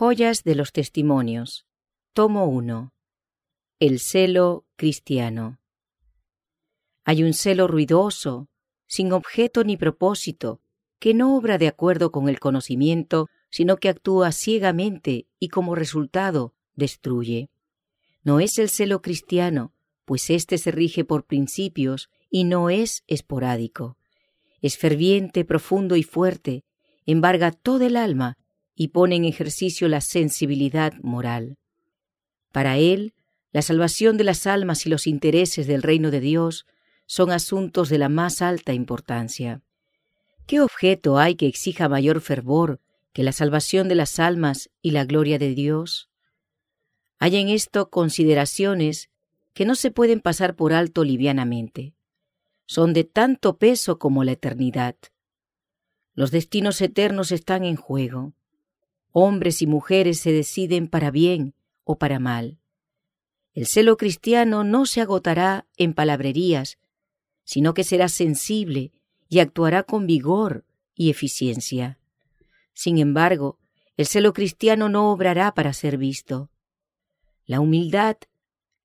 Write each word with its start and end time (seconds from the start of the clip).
Joyas 0.00 0.44
de 0.44 0.54
los 0.54 0.70
Testimonios. 0.70 1.66
Tomo 2.12 2.46
1. 2.46 2.92
El 3.80 3.98
celo 3.98 4.64
cristiano. 4.76 5.58
Hay 7.02 7.24
un 7.24 7.34
celo 7.34 7.66
ruidoso, 7.66 8.48
sin 8.86 9.10
objeto 9.12 9.64
ni 9.64 9.76
propósito, 9.76 10.60
que 11.00 11.14
no 11.14 11.36
obra 11.36 11.58
de 11.58 11.66
acuerdo 11.66 12.12
con 12.12 12.28
el 12.28 12.38
conocimiento, 12.38 13.26
sino 13.50 13.78
que 13.78 13.88
actúa 13.88 14.30
ciegamente 14.30 15.26
y 15.40 15.48
como 15.48 15.74
resultado 15.74 16.54
destruye. 16.76 17.50
No 18.22 18.38
es 18.38 18.56
el 18.58 18.68
celo 18.68 19.02
cristiano, 19.02 19.72
pues 20.04 20.30
éste 20.30 20.58
se 20.58 20.70
rige 20.70 21.04
por 21.04 21.26
principios 21.26 22.08
y 22.30 22.44
no 22.44 22.70
es 22.70 23.02
esporádico. 23.08 23.96
Es 24.62 24.78
ferviente, 24.78 25.44
profundo 25.44 25.96
y 25.96 26.04
fuerte, 26.04 26.62
embarga 27.04 27.50
todo 27.50 27.84
el 27.84 27.96
alma 27.96 28.38
y 28.80 28.88
pone 28.88 29.16
en 29.16 29.24
ejercicio 29.24 29.88
la 29.88 30.00
sensibilidad 30.00 30.94
moral. 31.02 31.58
Para 32.52 32.78
él, 32.78 33.12
la 33.50 33.60
salvación 33.60 34.16
de 34.16 34.22
las 34.22 34.46
almas 34.46 34.86
y 34.86 34.88
los 34.88 35.08
intereses 35.08 35.66
del 35.66 35.82
reino 35.82 36.12
de 36.12 36.20
Dios 36.20 36.64
son 37.04 37.32
asuntos 37.32 37.88
de 37.88 37.98
la 37.98 38.08
más 38.08 38.40
alta 38.40 38.72
importancia. 38.72 39.62
¿Qué 40.46 40.60
objeto 40.60 41.18
hay 41.18 41.34
que 41.34 41.48
exija 41.48 41.88
mayor 41.88 42.20
fervor 42.20 42.80
que 43.12 43.24
la 43.24 43.32
salvación 43.32 43.88
de 43.88 43.96
las 43.96 44.20
almas 44.20 44.70
y 44.80 44.92
la 44.92 45.04
gloria 45.04 45.40
de 45.40 45.56
Dios? 45.56 46.08
Hay 47.18 47.34
en 47.34 47.48
esto 47.48 47.90
consideraciones 47.90 49.10
que 49.54 49.64
no 49.64 49.74
se 49.74 49.90
pueden 49.90 50.20
pasar 50.20 50.54
por 50.54 50.72
alto 50.72 51.02
livianamente. 51.02 51.94
Son 52.66 52.92
de 52.92 53.02
tanto 53.02 53.58
peso 53.58 53.98
como 53.98 54.22
la 54.22 54.32
eternidad. 54.32 54.94
Los 56.14 56.30
destinos 56.30 56.80
eternos 56.80 57.32
están 57.32 57.64
en 57.64 57.74
juego. 57.74 58.34
Hombres 59.20 59.62
y 59.62 59.66
mujeres 59.66 60.20
se 60.20 60.30
deciden 60.30 60.86
para 60.86 61.10
bien 61.10 61.52
o 61.82 61.98
para 61.98 62.20
mal. 62.20 62.60
El 63.52 63.66
celo 63.66 63.96
cristiano 63.96 64.62
no 64.62 64.86
se 64.86 65.00
agotará 65.00 65.66
en 65.76 65.92
palabrerías, 65.92 66.78
sino 67.42 67.74
que 67.74 67.82
será 67.82 68.08
sensible 68.08 68.92
y 69.28 69.40
actuará 69.40 69.82
con 69.82 70.06
vigor 70.06 70.64
y 70.94 71.10
eficiencia. 71.10 71.98
Sin 72.74 72.98
embargo, 72.98 73.58
el 73.96 74.06
celo 74.06 74.32
cristiano 74.32 74.88
no 74.88 75.10
obrará 75.10 75.52
para 75.52 75.72
ser 75.72 75.98
visto. 75.98 76.48
La 77.44 77.58
humildad 77.58 78.18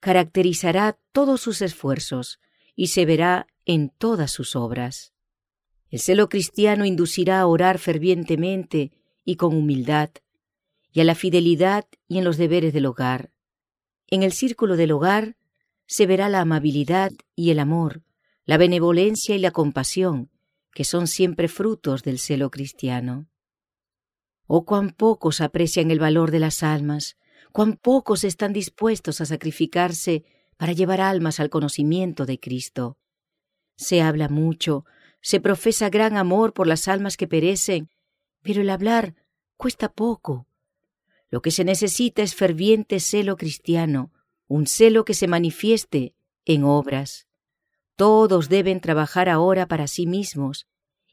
caracterizará 0.00 0.98
todos 1.12 1.42
sus 1.42 1.60
esfuerzos 1.60 2.40
y 2.74 2.86
se 2.86 3.04
verá 3.04 3.48
en 3.66 3.90
todas 3.90 4.30
sus 4.30 4.56
obras. 4.56 5.12
El 5.90 6.00
celo 6.00 6.30
cristiano 6.30 6.86
inducirá 6.86 7.40
a 7.40 7.46
orar 7.46 7.78
fervientemente 7.78 8.92
y 9.24 9.36
con 9.36 9.54
humildad, 9.54 10.10
y 10.92 11.00
a 11.00 11.04
la 11.04 11.14
fidelidad 11.14 11.86
y 12.08 12.18
en 12.18 12.24
los 12.24 12.36
deberes 12.36 12.72
del 12.72 12.86
hogar. 12.86 13.30
En 14.08 14.22
el 14.22 14.32
círculo 14.32 14.76
del 14.76 14.92
hogar 14.92 15.36
se 15.86 16.06
verá 16.06 16.28
la 16.28 16.40
amabilidad 16.40 17.12
y 17.34 17.50
el 17.50 17.58
amor, 17.58 18.02
la 18.44 18.56
benevolencia 18.56 19.34
y 19.34 19.38
la 19.38 19.50
compasión, 19.50 20.30
que 20.72 20.84
son 20.84 21.06
siempre 21.06 21.48
frutos 21.48 22.02
del 22.02 22.18
celo 22.18 22.50
cristiano. 22.50 23.26
Oh, 24.46 24.64
cuán 24.64 24.90
pocos 24.90 25.40
aprecian 25.40 25.90
el 25.90 25.98
valor 25.98 26.30
de 26.30 26.40
las 26.40 26.62
almas, 26.62 27.16
cuán 27.52 27.74
pocos 27.76 28.24
están 28.24 28.52
dispuestos 28.52 29.20
a 29.20 29.26
sacrificarse 29.26 30.24
para 30.56 30.72
llevar 30.72 31.00
almas 31.00 31.40
al 31.40 31.50
conocimiento 31.50 32.26
de 32.26 32.38
Cristo. 32.38 32.98
Se 33.76 34.02
habla 34.02 34.28
mucho, 34.28 34.84
se 35.20 35.40
profesa 35.40 35.88
gran 35.88 36.16
amor 36.16 36.52
por 36.52 36.66
las 36.66 36.88
almas 36.88 37.16
que 37.16 37.28
perecen, 37.28 37.88
pero 38.42 38.60
el 38.60 38.70
hablar 38.70 39.14
cuesta 39.56 39.92
poco. 39.92 40.46
Lo 41.30 41.40
que 41.40 41.50
se 41.50 41.64
necesita 41.64 42.22
es 42.22 42.34
ferviente 42.34 43.00
celo 43.00 43.36
cristiano, 43.36 44.12
un 44.48 44.66
celo 44.66 45.04
que 45.04 45.14
se 45.14 45.28
manifieste 45.28 46.14
en 46.44 46.64
obras. 46.64 47.26
Todos 47.96 48.48
deben 48.48 48.80
trabajar 48.80 49.28
ahora 49.28 49.66
para 49.66 49.86
sí 49.86 50.06
mismos, 50.06 50.66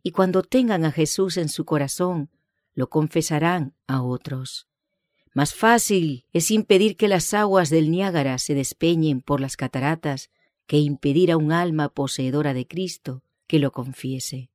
y 0.04 0.12
cuando 0.12 0.44
tengan 0.44 0.86
a 0.86 0.92
Jesús 0.92 1.38
en 1.38 1.50
su 1.50 1.66
corazón, 1.66 2.30
lo 2.74 2.90
confesarán 2.90 3.76
a 3.88 4.02
otros. 4.02 4.68
Más 5.34 5.54
fácil 5.54 6.26
es 6.34 6.52
impedir 6.52 6.98
que 6.98 7.08
las 7.08 7.34
aguas 7.34 7.70
del 7.70 7.92
Niágara 7.92 8.38
se 8.40 8.56
despeñen 8.56 9.22
por 9.22 9.40
las 9.40 9.56
cataratas 9.56 10.32
que 10.66 10.78
impedir 10.78 11.32
a 11.32 11.38
un 11.38 11.52
alma 11.52 11.90
poseedora 11.90 12.54
de 12.54 12.68
Cristo 12.68 13.24
que 13.48 13.60
lo 13.60 13.72
confiese. 13.72 14.50